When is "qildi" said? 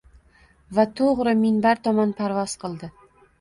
2.65-2.91